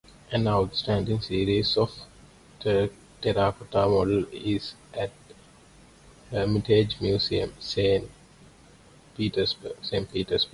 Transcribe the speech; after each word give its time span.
An 0.31 0.47
outstanding 0.47 1.21
series 1.21 1.77
of 1.77 1.91
terracotta 2.59 3.87
models 3.87 4.25
is 4.31 4.73
at 4.95 5.11
the 5.27 6.37
Hermitage 6.37 6.99
Museum, 6.99 7.53
Saint 7.59 8.09
Petersburg. 9.15 9.77